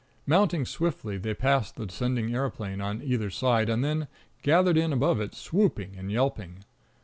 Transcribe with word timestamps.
Mounting 0.25 0.65
swiftly, 0.65 1.19
they 1.19 1.35
passed 1.35 1.75
the 1.75 1.85
descending 1.85 2.33
aeroplane 2.33 2.81
on 2.81 3.03
either 3.03 3.29
side, 3.29 3.69
and 3.69 3.83
then 3.85 4.07
gathered 4.41 4.75
in 4.75 4.91
above 4.91 5.21
it, 5.21 5.35
swooping 5.35 5.95
and 5.95 6.11
yelping. 6.11 6.63